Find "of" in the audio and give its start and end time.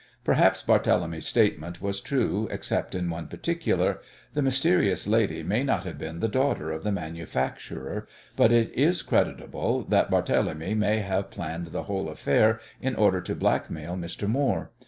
6.71-6.81